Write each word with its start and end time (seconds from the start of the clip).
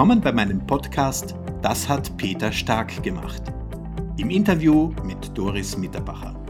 Willkommen 0.00 0.22
bei 0.22 0.32
meinem 0.32 0.66
Podcast 0.66 1.34
Das 1.60 1.86
hat 1.86 2.16
Peter 2.16 2.50
Stark 2.52 3.02
gemacht. 3.02 3.42
Im 4.16 4.30
Interview 4.30 4.94
mit 5.04 5.36
Doris 5.36 5.76
Mitterbacher. 5.76 6.42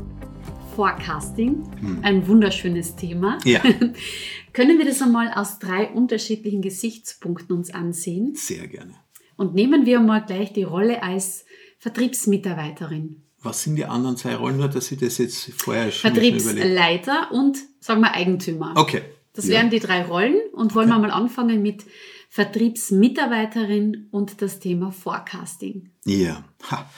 Forecasting, 0.77 1.69
hm. 1.81 1.99
ein 2.03 2.29
wunderschönes 2.29 2.95
Thema. 2.95 3.39
Ja. 3.45 3.61
Können 4.53 4.79
wir 4.79 4.87
das 4.87 5.03
einmal 5.03 5.33
aus 5.35 5.59
drei 5.59 5.89
unterschiedlichen 5.89 6.63
Gesichtspunkten 6.63 7.57
uns 7.57 7.75
ansehen? 7.75 8.37
Sehr 8.37 8.69
gerne. 8.69 8.95
Und 9.35 9.53
nehmen 9.53 9.85
wir 9.85 9.99
mal 9.99 10.21
gleich 10.21 10.53
die 10.53 10.63
Rolle 10.63 11.03
als 11.03 11.45
Vertriebsmitarbeiterin. 11.79 13.21
Was 13.43 13.65
sind 13.65 13.75
die 13.75 13.85
anderen 13.85 14.17
zwei 14.17 14.37
Rollen, 14.37 14.59
nur 14.59 14.69
dass 14.69 14.93
ich 14.93 15.01
das 15.01 15.19
jetzt 15.19 15.51
vorher 15.57 15.91
schon 15.91 16.13
Vertriebsleiter 16.13 17.33
und, 17.33 17.59
sagen 17.81 18.01
wir, 18.01 18.15
Eigentümer. 18.15 18.75
Okay. 18.77 19.03
Das 19.33 19.47
ja. 19.47 19.55
wären 19.55 19.71
die 19.71 19.81
drei 19.81 20.05
Rollen 20.05 20.37
und 20.53 20.77
wollen 20.77 20.91
okay. 20.93 21.01
wir 21.01 21.09
mal 21.09 21.11
anfangen 21.11 21.63
mit 21.63 21.85
Vertriebsmitarbeiterin 22.31 24.09
und 24.13 24.41
das 24.41 24.61
Thema 24.61 24.93
Forecasting. 24.93 25.91
Ja. 26.05 26.45
Ha. 26.71 26.89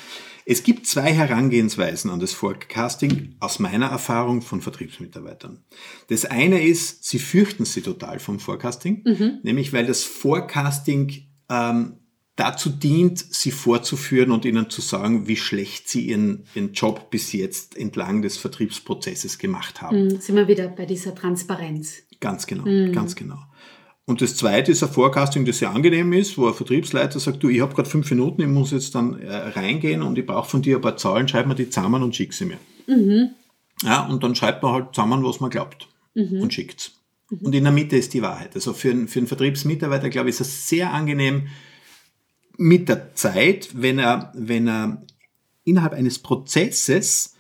Es 0.45 0.63
gibt 0.63 0.87
zwei 0.87 1.13
Herangehensweisen 1.13 2.11
an 2.11 2.21
das 2.21 2.33
Forecasting 2.33 3.37
aus 3.41 3.59
meiner 3.59 3.87
Erfahrung 3.87 4.43
von 4.43 4.61
Vertriebsmitarbeitern. 4.61 5.65
Das 6.09 6.25
eine 6.27 6.63
ist, 6.63 7.05
sie 7.05 7.19
fürchten 7.19 7.65
sie 7.65 7.81
total 7.81 8.19
vom 8.19 8.41
Forecasting, 8.41 9.03
mhm. 9.05 9.39
nämlich 9.43 9.73
weil 9.73 9.87
das 9.87 10.05
Forecasting 10.05 11.29
ähm, 11.49 12.01
dazu 12.37 12.69
dient, 12.71 13.19
sie 13.19 13.53
vorzuführen 13.53 14.33
und 14.33 14.45
ihnen 14.45 14.69
zu 14.69 14.81
sagen, 14.81 15.29
wie 15.29 15.37
schlecht 15.37 15.89
sie 15.89 16.09
ihren, 16.09 16.45
ihren 16.55 16.73
Job 16.73 17.11
bis 17.11 17.33
jetzt 17.33 17.77
entlang 17.77 18.21
des 18.21 18.37
Vertriebsprozesses 18.37 19.39
gemacht 19.39 19.81
haben. 19.81 20.05
Mhm, 20.05 20.21
sind 20.21 20.37
wir 20.37 20.49
wieder 20.49 20.69
bei 20.69 20.85
dieser 20.85 21.15
Transparenz. 21.15 22.03
Ganz 22.21 22.47
genau, 22.47 22.65
mhm. 22.65 22.93
ganz 22.93 23.15
genau. 23.15 23.39
Und 24.13 24.21
das 24.21 24.37
zweite 24.37 24.73
ist 24.73 24.83
ein 24.83 24.91
Forecasting, 24.91 25.47
das 25.47 25.61
sehr 25.61 25.71
angenehm 25.71 26.13
ist, 26.13 26.37
wo 26.37 26.47
ein 26.47 26.53
Vertriebsleiter 26.53 27.19
sagt, 27.19 27.43
du, 27.43 27.49
ich 27.49 27.63
habe 27.63 27.75
gerade 27.75 27.89
fünf 27.89 28.11
Minuten, 28.11 28.43
ich 28.43 28.47
muss 28.47 28.71
jetzt 28.71 28.95
dann 28.95 29.19
äh, 29.19 29.35
reingehen 29.35 30.03
und 30.03 30.19
ich 30.19 30.27
brauche 30.27 30.51
von 30.51 30.61
dir 30.61 30.77
ein 30.77 30.83
paar 30.83 30.99
Zahlen, 30.99 31.29
schreib 31.29 31.47
mir 31.47 31.55
die 31.55 31.71
zusammen 31.71 32.03
und 32.03 32.15
schick 32.15 32.35
sie 32.35 32.45
mir. 32.45 32.59
Mhm. 32.87 33.31
Ja, 33.83 34.05
und 34.05 34.23
dann 34.23 34.35
schreibt 34.35 34.63
man 34.63 34.75
halt 34.75 34.95
zusammen, 34.95 35.25
was 35.25 35.41
man 35.41 35.49
glaubt 35.49 35.89
mhm. 36.13 36.43
und 36.43 36.53
schickt's. 36.53 36.93
Mhm. 37.31 37.39
Und 37.39 37.55
in 37.55 37.65
der 37.65 37.73
Mitte 37.73 37.97
ist 37.97 38.13
die 38.13 38.21
Wahrheit. 38.21 38.55
Also 38.55 38.75
für, 38.75 38.91
einen, 38.91 39.09
für 39.09 39.19
einen 39.19 39.29
Vertriebsmitarbeiter, 39.29 40.11
glaube 40.11 40.29
ich, 40.29 40.35
ist 40.35 40.43
es 40.43 40.69
sehr 40.69 40.93
angenehm 40.93 41.47
mit 42.59 42.91
der 42.91 43.15
Zeit, 43.15 43.71
wenn 43.73 43.99
er, 43.99 44.31
wenn 44.37 44.69
er 44.69 45.07
innerhalb 45.65 45.95
eines 45.95 46.19
Prozesses 46.19 47.35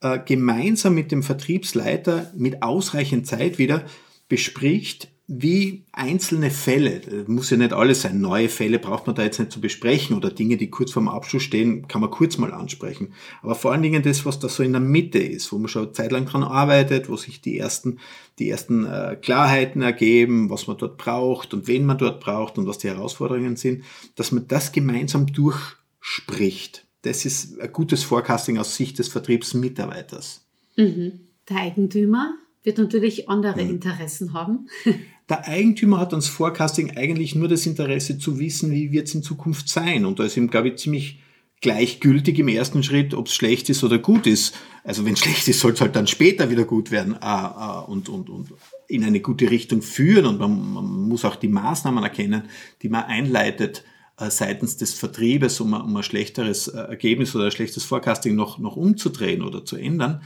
äh, 0.00 0.18
gemeinsam 0.24 0.94
mit 0.94 1.12
dem 1.12 1.22
Vertriebsleiter 1.22 2.32
mit 2.34 2.62
ausreichend 2.62 3.26
Zeit 3.26 3.58
wieder 3.58 3.84
bespricht, 4.30 5.10
wie 5.26 5.86
einzelne 5.92 6.50
Fälle, 6.50 7.24
muss 7.26 7.48
ja 7.48 7.56
nicht 7.56 7.72
alles 7.72 8.02
sein, 8.02 8.20
neue 8.20 8.50
Fälle 8.50 8.78
braucht 8.78 9.06
man 9.06 9.16
da 9.16 9.22
jetzt 9.22 9.38
nicht 9.38 9.52
zu 9.52 9.60
besprechen 9.60 10.14
oder 10.14 10.30
Dinge, 10.30 10.58
die 10.58 10.68
kurz 10.68 10.92
vorm 10.92 11.08
Abschluss 11.08 11.42
stehen, 11.42 11.88
kann 11.88 12.02
man 12.02 12.10
kurz 12.10 12.36
mal 12.36 12.52
ansprechen. 12.52 13.14
Aber 13.40 13.54
vor 13.54 13.72
allen 13.72 13.80
Dingen 13.80 14.02
das, 14.02 14.26
was 14.26 14.38
da 14.38 14.50
so 14.50 14.62
in 14.62 14.72
der 14.72 14.82
Mitte 14.82 15.18
ist, 15.18 15.50
wo 15.50 15.56
man 15.56 15.68
schon 15.68 15.84
eine 15.84 15.92
Zeit 15.92 16.12
lang 16.12 16.26
dran 16.26 16.42
arbeitet, 16.42 17.08
wo 17.08 17.16
sich 17.16 17.40
die 17.40 17.58
ersten, 17.58 18.00
die 18.38 18.50
ersten 18.50 18.84
äh, 18.84 19.16
Klarheiten 19.20 19.80
ergeben, 19.80 20.50
was 20.50 20.66
man 20.66 20.76
dort 20.76 20.98
braucht 20.98 21.54
und 21.54 21.68
wen 21.68 21.86
man 21.86 21.96
dort 21.96 22.20
braucht 22.20 22.58
und 22.58 22.66
was 22.66 22.76
die 22.76 22.88
Herausforderungen 22.88 23.56
sind, 23.56 23.84
dass 24.16 24.30
man 24.30 24.46
das 24.46 24.72
gemeinsam 24.72 25.26
durchspricht. 25.26 26.86
Das 27.00 27.24
ist 27.24 27.58
ein 27.60 27.72
gutes 27.72 28.04
Forecasting 28.04 28.58
aus 28.58 28.76
Sicht 28.76 28.98
des 28.98 29.08
Vertriebsmitarbeiters. 29.08 30.44
Mhm. 30.76 31.20
Der 31.48 31.58
Eigentümer 31.58 32.34
wird 32.64 32.78
natürlich 32.78 33.28
andere 33.28 33.62
mhm. 33.62 33.70
Interessen 33.70 34.32
haben. 34.32 34.68
Der 35.28 35.46
Eigentümer 35.46 36.00
hat 36.00 36.12
ans 36.12 36.28
Forecasting 36.28 36.96
eigentlich 36.96 37.34
nur 37.34 37.48
das 37.48 37.64
Interesse 37.64 38.18
zu 38.18 38.38
wissen, 38.38 38.72
wie 38.72 38.92
wird 38.92 39.08
es 39.08 39.14
in 39.14 39.22
Zukunft 39.22 39.70
sein. 39.70 40.04
Und 40.04 40.18
da 40.18 40.24
ist 40.24 40.36
ihm, 40.36 40.50
glaube 40.50 40.68
ich, 40.68 40.76
ziemlich 40.76 41.20
gleichgültig 41.62 42.38
im 42.38 42.48
ersten 42.48 42.82
Schritt, 42.82 43.14
ob 43.14 43.28
es 43.28 43.34
schlecht 43.34 43.70
ist 43.70 43.82
oder 43.84 43.98
gut 43.98 44.26
ist. 44.26 44.54
Also 44.82 45.06
wenn 45.06 45.14
es 45.14 45.20
schlecht 45.24 45.48
ist, 45.48 45.60
soll 45.60 45.72
es 45.72 45.80
halt 45.80 45.96
dann 45.96 46.06
später 46.06 46.50
wieder 46.50 46.64
gut 46.64 46.90
werden 46.90 47.14
äh, 47.14 47.26
äh, 47.26 47.84
und, 47.86 48.10
und, 48.10 48.28
und 48.28 48.52
in 48.86 49.02
eine 49.02 49.20
gute 49.20 49.50
Richtung 49.50 49.80
führen. 49.80 50.26
Und 50.26 50.38
man, 50.38 50.72
man 50.74 50.84
muss 51.08 51.24
auch 51.24 51.36
die 51.36 51.48
Maßnahmen 51.48 52.04
erkennen, 52.04 52.42
die 52.82 52.90
man 52.90 53.04
einleitet 53.04 53.82
äh, 54.18 54.30
seitens 54.30 54.76
des 54.76 54.92
Vertriebes, 54.92 55.58
um, 55.60 55.72
um 55.72 55.96
ein 55.96 56.02
schlechteres 56.02 56.68
äh, 56.68 56.78
Ergebnis 56.78 57.34
oder 57.34 57.46
ein 57.46 57.50
schlechtes 57.50 57.84
Forecasting 57.84 58.34
noch, 58.34 58.58
noch 58.58 58.76
umzudrehen 58.76 59.40
oder 59.42 59.64
zu 59.64 59.76
ändern. 59.76 60.20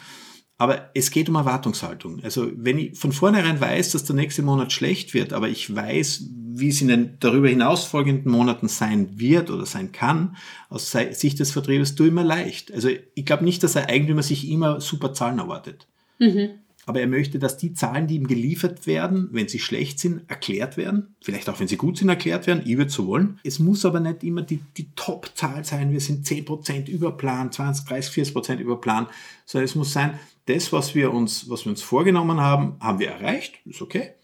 Aber 0.61 0.91
es 0.93 1.13
geht 1.13 1.29
um 1.29 1.37
Erwartungshaltung. 1.37 2.21
Also 2.25 2.51
wenn 2.57 2.79
ich 2.79 2.99
von 2.99 3.13
vornherein 3.13 3.61
weiß, 3.61 3.93
dass 3.93 4.05
der 4.05 4.17
nächste 4.17 4.43
Monat 4.43 4.73
schlecht 4.73 5.15
wird, 5.15 5.33
aber 5.33 5.49
ich 5.49 5.75
weiß, 5.75 6.25
wie 6.51 6.69
es 6.69 6.81
in 6.83 6.89
den 6.89 7.17
darüber 7.21 7.49
hinaus 7.49 7.85
folgenden 7.85 8.33
Monaten 8.33 8.67
sein 8.67 9.21
wird 9.21 9.51
oder 9.51 9.67
sein 9.67 9.93
kann, 9.93 10.37
aus 10.69 10.91
Sicht 10.91 11.39
des 11.39 11.53
Vertriebes, 11.53 11.95
tue 11.95 12.09
ich 12.09 12.13
mir 12.13 12.25
leicht. 12.25 12.73
Also 12.73 12.89
ich 13.15 13.25
glaube 13.25 13.45
nicht, 13.45 13.63
dass 13.63 13.75
der 13.75 13.89
Eigentümer 13.89 14.25
sich 14.25 14.51
immer 14.51 14.81
super 14.81 15.15
Zahlen 15.15 15.39
erwartet. 15.39 15.87
Mhm. 16.19 16.51
Aber 16.87 17.01
er 17.01 17.07
möchte, 17.07 17.39
dass 17.39 17.59
die 17.59 17.75
Zahlen, 17.75 18.07
die 18.07 18.17
ihm 18.17 18.27
geliefert 18.27 18.87
werden, 18.87 19.29
wenn 19.31 19.47
sie 19.47 19.59
schlecht 19.59 20.01
sind, 20.01 20.23
erklärt 20.29 20.79
werden. 20.79 21.15
Vielleicht 21.21 21.51
auch, 21.51 21.61
wenn 21.61 21.69
sie 21.69 21.77
gut 21.77 21.99
sind, 21.99 22.09
erklärt 22.09 22.47
werden. 22.47 22.63
Ich 22.65 22.79
würde 22.79 22.91
so 22.91 23.07
wollen. 23.07 23.39
Es 23.45 23.59
muss 23.59 23.85
aber 23.85 24.01
nicht 24.01 24.25
immer 24.25 24.41
die, 24.41 24.61
die 24.79 24.89
Top-Zahl 24.97 25.67
sein. 25.67 25.93
Wir 25.93 26.01
sind 26.01 26.27
10% 26.27 26.89
über 26.89 27.15
Plan, 27.15 27.53
20, 27.53 27.87
30, 27.87 28.35
40% 28.35 28.57
über 28.57 28.81
Plan. 28.81 29.07
Sondern 29.45 29.67
es 29.67 29.75
muss 29.75 29.93
sein, 29.93 30.19
das, 30.49 30.73
was 30.73 30.95
wir 30.95 31.13
uns, 31.13 31.51
was 31.51 31.65
wir 31.65 31.71
uns 31.71 31.83
vorgenommen 31.83 32.41
haben, 32.41 32.77
haben 32.81 32.99
wir 32.99 33.09
erreicht, 33.09 33.55
ist 33.67 33.83
okay. 33.83 34.15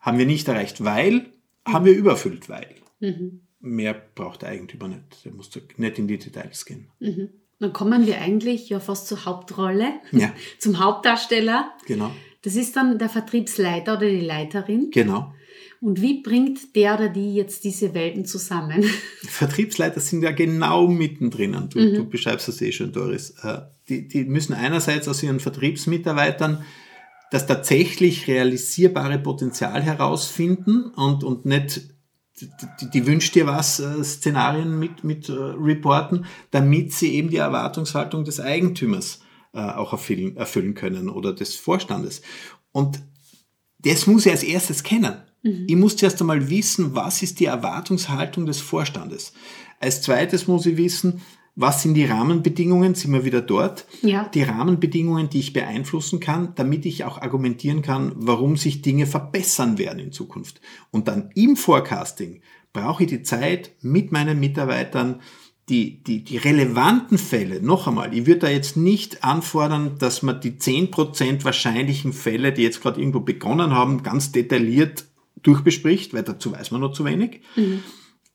Haben 0.00 0.18
wir 0.18 0.26
nicht 0.26 0.48
erreicht, 0.48 0.84
weil, 0.84 1.26
haben 1.66 1.84
wir 1.84 1.94
überfüllt, 1.94 2.48
weil. 2.48 2.74
Mhm. 3.00 3.40
Mehr 3.60 3.94
braucht 4.14 4.42
der 4.42 4.50
Eigentümer 4.50 4.88
nicht. 4.88 5.24
Der 5.24 5.32
muss 5.32 5.50
nicht 5.76 5.98
in 5.98 6.08
die 6.08 6.18
Details 6.18 6.64
gehen. 6.64 6.88
Mhm. 7.00 7.30
Dann 7.60 7.72
kommen 7.72 8.06
wir 8.06 8.20
eigentlich 8.20 8.68
ja 8.68 8.80
fast 8.80 9.06
zur 9.06 9.24
Hauptrolle, 9.24 9.94
ja. 10.12 10.32
zum 10.58 10.78
Hauptdarsteller. 10.78 11.72
Genau. 11.86 12.10
Das 12.42 12.56
ist 12.56 12.76
dann 12.76 12.98
der 12.98 13.08
Vertriebsleiter 13.08 13.96
oder 13.96 14.08
die 14.08 14.20
Leiterin. 14.20 14.90
Genau. 14.90 15.32
Und 15.84 16.00
wie 16.00 16.22
bringt 16.22 16.74
der 16.76 16.94
oder 16.94 17.10
die 17.10 17.34
jetzt 17.34 17.62
diese 17.62 17.92
Welten 17.92 18.24
zusammen? 18.24 18.82
Vertriebsleiter 19.28 20.00
sind 20.00 20.22
ja 20.22 20.30
genau 20.30 20.88
mittendrin. 20.88 21.68
Du, 21.68 21.78
mhm. 21.78 21.94
du 21.94 22.08
beschreibst 22.08 22.48
das 22.48 22.62
eh 22.62 22.72
schon, 22.72 22.90
Doris. 22.90 23.34
Äh, 23.42 23.58
die, 23.90 24.08
die 24.08 24.24
müssen 24.24 24.54
einerseits 24.54 25.08
aus 25.08 25.22
ihren 25.22 25.40
Vertriebsmitarbeitern 25.40 26.64
das 27.30 27.46
tatsächlich 27.46 28.28
realisierbare 28.28 29.18
Potenzial 29.18 29.82
herausfinden 29.82 30.86
und, 30.86 31.22
und 31.22 31.44
nicht 31.44 31.82
die, 32.40 32.48
die 32.90 33.06
wünscht 33.06 33.34
dir 33.34 33.46
was 33.46 33.78
äh, 33.78 34.02
Szenarien 34.02 34.78
mit, 34.78 35.04
mit 35.04 35.28
äh, 35.28 35.32
reporten, 35.34 36.24
damit 36.50 36.94
sie 36.94 37.12
eben 37.12 37.28
die 37.28 37.36
Erwartungshaltung 37.36 38.24
des 38.24 38.40
Eigentümers 38.40 39.20
äh, 39.52 39.60
auch 39.60 39.92
erfüllen, 39.92 40.34
erfüllen 40.38 40.72
können 40.72 41.10
oder 41.10 41.34
des 41.34 41.56
Vorstandes. 41.56 42.22
Und 42.72 43.02
das 43.80 44.06
muss 44.06 44.24
ich 44.24 44.32
als 44.32 44.42
erstes 44.42 44.82
kennen. 44.82 45.20
Mhm. 45.44 45.66
Ich 45.68 45.76
muss 45.76 45.96
zuerst 45.96 46.20
einmal 46.20 46.50
wissen, 46.50 46.96
was 46.96 47.22
ist 47.22 47.38
die 47.38 47.44
Erwartungshaltung 47.44 48.46
des 48.46 48.60
Vorstandes. 48.60 49.32
Als 49.78 50.02
zweites 50.02 50.48
muss 50.48 50.66
ich 50.66 50.76
wissen, 50.76 51.20
was 51.56 51.82
sind 51.82 51.94
die 51.94 52.06
Rahmenbedingungen, 52.06 52.96
sind 52.96 53.12
wir 53.12 53.24
wieder 53.24 53.40
dort, 53.40 53.86
ja. 54.02 54.28
die 54.34 54.42
Rahmenbedingungen, 54.42 55.28
die 55.28 55.38
ich 55.38 55.52
beeinflussen 55.52 56.18
kann, 56.18 56.52
damit 56.56 56.84
ich 56.84 57.04
auch 57.04 57.20
argumentieren 57.20 57.80
kann, 57.80 58.12
warum 58.16 58.56
sich 58.56 58.82
Dinge 58.82 59.06
verbessern 59.06 59.78
werden 59.78 60.00
in 60.00 60.10
Zukunft. 60.10 60.60
Und 60.90 61.06
dann 61.06 61.30
im 61.36 61.54
Forecasting 61.54 62.40
brauche 62.72 63.04
ich 63.04 63.10
die 63.10 63.22
Zeit 63.22 63.70
mit 63.82 64.10
meinen 64.10 64.40
Mitarbeitern, 64.40 65.20
die, 65.68 66.02
die, 66.02 66.24
die 66.24 66.36
relevanten 66.36 67.18
Fälle, 67.18 67.62
noch 67.62 67.86
einmal, 67.86 68.12
ich 68.12 68.26
würde 68.26 68.40
da 68.40 68.48
jetzt 68.48 68.76
nicht 68.76 69.24
anfordern, 69.24 69.96
dass 69.98 70.22
man 70.22 70.40
die 70.40 70.58
zehn 70.58 70.90
Prozent 70.90 71.44
wahrscheinlichen 71.44 72.12
Fälle, 72.12 72.52
die 72.52 72.62
jetzt 72.62 72.82
gerade 72.82 73.00
irgendwo 73.00 73.20
begonnen 73.20 73.72
haben, 73.72 74.02
ganz 74.02 74.30
detailliert 74.32 75.06
durchbespricht, 75.44 76.12
weil 76.12 76.24
dazu 76.24 76.52
weiß 76.52 76.72
man 76.72 76.80
noch 76.80 76.92
zu 76.92 77.04
wenig. 77.04 77.42
Mhm 77.54 77.84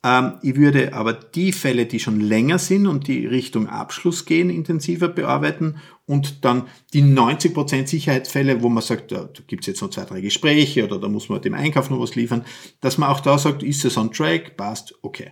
ähm, 0.04 0.34
ich 0.42 0.56
würde 0.56 0.94
aber 0.94 1.14
die 1.14 1.52
Fälle, 1.52 1.86
die 1.86 2.00
schon 2.00 2.22
länger 2.22 2.58
sind 2.58 2.88
und 2.88 3.08
die 3.08 3.28
Richtung 3.28 3.68
Abschluss 3.68 4.24
gehen, 4.26 4.50
intensiver 4.50 5.10
bearbeiten 5.10 5.82
und 6.06 6.46
dann 6.46 6.68
die 6.94 7.04
90% 7.04 7.88
Sicherheitsfälle, 7.88 8.62
wo 8.62 8.70
man 8.70 8.82
sagt, 8.82 9.12
da, 9.12 9.26
da 9.26 9.42
gibt 9.46 9.64
es 9.64 9.68
jetzt 9.68 9.82
noch 9.82 9.90
zwei, 9.90 10.06
drei 10.06 10.22
Gespräche 10.22 10.86
oder 10.86 11.00
da 11.00 11.10
muss 11.10 11.28
man 11.28 11.42
dem 11.42 11.54
Einkauf 11.54 11.90
noch 11.90 12.00
was 12.00 12.16
liefern, 12.16 12.46
dass 12.80 12.98
man 12.98 13.10
auch 13.10 13.20
da 13.20 13.38
sagt, 13.38 13.62
ist 13.62 13.84
es 13.84 13.98
on 13.98 14.14
track, 14.14 14.56
passt, 14.56 14.96
okay. 15.02 15.32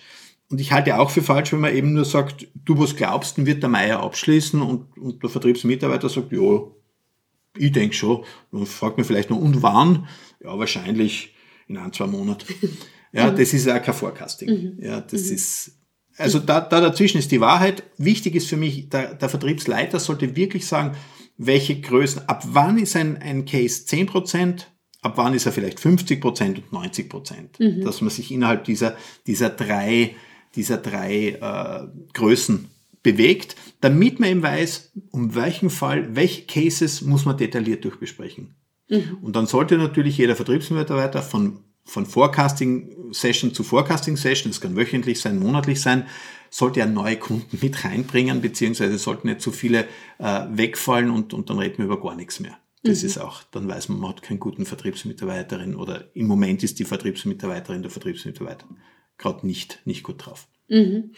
und 0.49 0.61
ich 0.61 0.71
halte 0.71 0.99
auch 0.99 1.09
für 1.09 1.23
falsch, 1.23 1.53
wenn 1.53 1.61
man 1.61 1.75
eben 1.75 1.93
nur 1.93 2.05
sagt, 2.05 2.47
du 2.53 2.77
was 2.77 2.95
glaubst, 2.95 3.37
dann 3.37 3.47
wird 3.47 3.63
der 3.63 3.69
Meier 3.69 4.01
abschließen 4.01 4.61
und, 4.61 4.95
und 4.97 5.23
der 5.23 5.29
Vertriebsmitarbeiter 5.29 6.09
sagt, 6.09 6.31
ja, 6.33 6.61
ich 7.57 7.71
denke 7.71 7.95
schon. 7.95 8.23
Dann 8.51 8.65
fragt 8.65 8.97
man 8.97 9.05
vielleicht 9.05 9.29
noch, 9.29 9.37
und 9.37 9.61
wann? 9.61 10.07
Ja, 10.43 10.57
wahrscheinlich 10.57 11.33
in 11.67 11.77
ein, 11.77 11.93
zwei 11.93 12.07
Monaten. 12.07 12.53
Ja, 13.13 13.29
das 13.29 13.51
ist 13.51 13.67
auch 13.67 13.81
kein 13.81 13.93
Forecasting. 13.93 14.49
Mhm. 14.49 14.77
Ja, 14.81 15.01
das 15.01 15.25
mhm. 15.25 15.35
ist, 15.35 15.77
also 16.15 16.39
da, 16.39 16.61
da 16.61 16.79
dazwischen 16.79 17.17
ist 17.17 17.29
die 17.29 17.41
Wahrheit. 17.41 17.83
Wichtig 17.97 18.35
ist 18.35 18.47
für 18.47 18.55
mich, 18.55 18.87
der, 18.87 19.15
der 19.15 19.27
Vertriebsleiter 19.27 19.99
sollte 19.99 20.33
wirklich 20.37 20.65
sagen, 20.65 20.95
welche 21.37 21.81
Größen, 21.81 22.29
ab 22.29 22.41
wann 22.47 22.77
ist 22.77 22.95
ein, 22.95 23.17
ein 23.17 23.43
Case 23.43 23.83
10%, 23.85 24.61
ab 25.01 25.17
wann 25.17 25.33
ist 25.33 25.45
er 25.45 25.51
vielleicht 25.51 25.79
50% 25.79 26.63
und 26.71 26.71
90%. 26.71 27.33
Mhm. 27.59 27.83
Dass 27.83 27.99
man 27.99 28.11
sich 28.11 28.31
innerhalb 28.31 28.63
dieser, 28.63 28.95
dieser 29.27 29.49
drei 29.49 30.15
dieser 30.55 30.77
drei 30.77 31.29
äh, 31.29 31.87
Größen 32.13 32.69
bewegt, 33.03 33.55
damit 33.81 34.19
man 34.19 34.29
eben 34.29 34.43
weiß, 34.43 34.91
um 35.11 35.35
welchen 35.35 35.69
Fall, 35.69 36.15
welche 36.15 36.43
Cases 36.43 37.01
muss 37.01 37.25
man 37.25 37.37
detailliert 37.37 37.83
durchbesprechen. 37.83 38.55
Mhm. 38.89 39.17
Und 39.21 39.35
dann 39.35 39.47
sollte 39.47 39.77
natürlich 39.77 40.17
jeder 40.17 40.35
Vertriebsmitarbeiter 40.35 41.21
von, 41.21 41.59
von 41.83 42.05
Forecasting-Session 42.05 43.53
zu 43.53 43.63
Forecasting-Session, 43.63 44.51
das 44.51 44.61
kann 44.61 44.75
wöchentlich 44.75 45.19
sein, 45.19 45.39
monatlich 45.39 45.81
sein, 45.81 46.05
sollte 46.49 46.81
er 46.81 46.85
neue 46.85 47.17
Kunden 47.17 47.57
mit 47.61 47.83
reinbringen, 47.83 48.41
beziehungsweise 48.41 48.97
sollten 48.97 49.29
nicht 49.29 49.41
zu 49.41 49.51
viele 49.51 49.85
äh, 50.19 50.45
wegfallen 50.51 51.09
und, 51.09 51.33
und 51.33 51.49
dann 51.49 51.59
reden 51.59 51.77
wir 51.79 51.85
über 51.85 52.01
gar 52.01 52.15
nichts 52.15 52.39
mehr. 52.39 52.57
Das 52.83 53.01
mhm. 53.01 53.07
ist 53.07 53.17
auch, 53.19 53.43
dann 53.51 53.67
weiß 53.67 53.89
man, 53.89 53.99
man 53.99 54.09
hat 54.09 54.21
keinen 54.21 54.39
guten 54.39 54.65
Vertriebsmitarbeiterin 54.65 55.75
oder 55.75 56.05
im 56.13 56.27
Moment 56.27 56.63
ist 56.63 56.79
die 56.79 56.85
Vertriebsmitarbeiterin 56.85 57.81
der 57.81 57.91
Vertriebsmitarbeiter 57.91 58.65
gerade 59.17 59.45
nicht, 59.45 59.79
nicht 59.85 60.03
gut 60.03 60.25
drauf. 60.25 60.47
Mhm. 60.67 61.11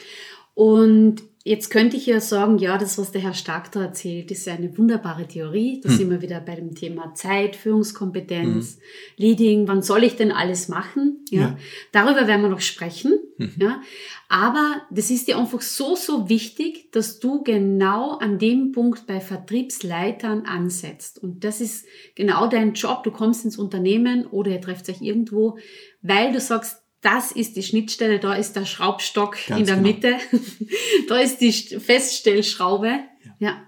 Und 0.53 1.23
jetzt 1.43 1.69
könnte 1.69 1.97
ich 1.97 2.05
ja 2.05 2.21
sagen, 2.21 2.57
ja, 2.57 2.77
das, 2.77 2.97
was 2.97 3.11
der 3.11 3.21
Herr 3.21 3.33
Stark 3.33 3.71
da 3.71 3.81
erzählt, 3.81 4.31
ist 4.31 4.47
eine 4.47 4.77
wunderbare 4.77 5.27
Theorie. 5.27 5.81
Da 5.81 5.89
hm. 5.89 5.97
sind 5.97 6.09
wir 6.09 6.21
wieder 6.21 6.39
bei 6.39 6.55
dem 6.55 6.73
Thema 6.73 7.13
Zeit, 7.15 7.55
Führungskompetenz, 7.55 8.75
hm. 8.75 8.81
Leading. 9.17 9.67
Wann 9.67 9.81
soll 9.81 10.03
ich 10.03 10.15
denn 10.15 10.31
alles 10.31 10.69
machen? 10.69 11.25
Ja. 11.29 11.41
ja. 11.41 11.57
Darüber 11.91 12.27
werden 12.27 12.41
wir 12.41 12.49
noch 12.49 12.61
sprechen. 12.61 13.19
Mhm. 13.37 13.53
Ja. 13.59 13.81
Aber 14.29 14.81
das 14.89 15.09
ist 15.09 15.27
dir 15.27 15.37
einfach 15.37 15.61
so, 15.61 15.95
so 15.95 16.29
wichtig, 16.29 16.91
dass 16.91 17.19
du 17.19 17.43
genau 17.43 18.17
an 18.17 18.39
dem 18.39 18.71
Punkt 18.71 19.05
bei 19.05 19.19
Vertriebsleitern 19.19 20.45
ansetzt. 20.45 21.21
Und 21.21 21.43
das 21.43 21.59
ist 21.59 21.85
genau 22.15 22.47
dein 22.47 22.73
Job. 22.73 23.03
Du 23.03 23.11
kommst 23.11 23.43
ins 23.43 23.57
Unternehmen 23.57 24.25
oder 24.27 24.51
ihr 24.51 24.61
trefft 24.61 24.89
euch 24.89 25.01
irgendwo, 25.01 25.57
weil 26.01 26.31
du 26.31 26.39
sagst, 26.39 26.82
das 27.03 27.31
ist 27.31 27.55
die 27.55 27.63
Schnittstelle, 27.63 28.19
da 28.19 28.33
ist 28.33 28.53
der 28.53 28.65
Schraubstock 28.65 29.37
Ganz 29.47 29.59
in 29.59 29.65
der 29.65 29.75
genau. 29.75 29.87
Mitte, 29.87 30.17
da 31.07 31.19
ist 31.19 31.39
die 31.39 31.51
Feststellschraube. 31.51 32.87
Ja. 32.87 33.35
ja. 33.39 33.61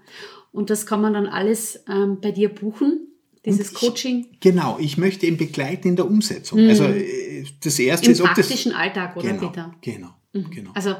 Und 0.52 0.70
das 0.70 0.86
kann 0.86 1.02
man 1.02 1.12
dann 1.12 1.26
alles 1.26 1.84
ähm, 1.88 2.18
bei 2.20 2.32
dir 2.32 2.48
buchen, 2.48 3.08
dieses 3.44 3.72
ich, 3.72 3.78
Coaching. 3.78 4.26
Genau, 4.40 4.78
ich 4.80 4.96
möchte 4.96 5.26
ihn 5.26 5.36
begleiten 5.36 5.88
in 5.88 5.96
der 5.96 6.06
Umsetzung. 6.06 6.62
Mhm. 6.62 6.70
Also 6.70 6.84
äh, 6.84 7.44
das 7.62 7.78
erste 7.78 8.06
Im 8.06 8.12
ist, 8.12 8.20
ob 8.22 8.28
praktischen 8.28 8.72
das, 8.72 8.80
Alltag, 8.80 9.16
oder 9.16 9.28
genau, 9.28 9.48
Peter? 9.48 9.74
Genau, 9.82 10.14
mhm. 10.32 10.50
genau. 10.50 10.70
Also 10.74 10.96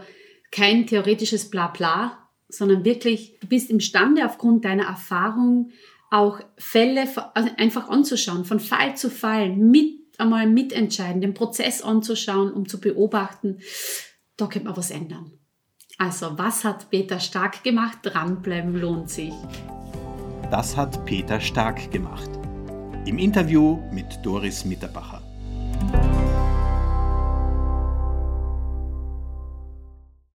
kein 0.50 0.86
theoretisches 0.86 1.50
Blabla, 1.50 2.18
sondern 2.48 2.84
wirklich, 2.84 3.38
du 3.40 3.46
bist 3.48 3.70
imstande 3.70 4.26
aufgrund 4.26 4.64
deiner 4.64 4.84
Erfahrung 4.84 5.70
auch 6.10 6.40
Fälle 6.56 7.08
also 7.34 7.50
einfach 7.56 7.88
anzuschauen, 7.88 8.44
von 8.44 8.60
Fall 8.60 8.96
zu 8.96 9.10
Fall, 9.10 9.50
mit 9.56 10.05
einmal 10.18 10.46
mitentscheiden, 10.46 11.20
den 11.20 11.34
Prozess 11.34 11.82
anzuschauen, 11.82 12.52
um 12.52 12.68
zu 12.68 12.80
beobachten, 12.80 13.60
da 14.36 14.46
könnte 14.46 14.68
man 14.68 14.76
was 14.76 14.90
ändern. 14.90 15.32
Also, 15.98 16.38
was 16.38 16.64
hat 16.64 16.90
Peter 16.90 17.20
Stark 17.20 17.64
gemacht? 17.64 17.98
Dranbleiben 18.02 18.78
lohnt 18.78 19.08
sich. 19.08 19.32
Das 20.50 20.76
hat 20.76 21.04
Peter 21.06 21.40
Stark 21.40 21.90
gemacht. 21.90 22.30
Im 23.06 23.18
Interview 23.18 23.78
mit 23.92 24.18
Doris 24.22 24.64
Mitterbacher. 24.64 25.25